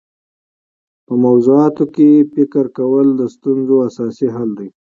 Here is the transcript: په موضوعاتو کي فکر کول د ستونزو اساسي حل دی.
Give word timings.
په 1.05 1.13
موضوعاتو 1.25 1.83
کي 1.95 2.09
فکر 2.33 2.65
کول 2.77 3.07
د 3.15 3.21
ستونزو 3.35 3.75
اساسي 3.87 4.27
حل 4.35 4.49
دی. 4.59 4.69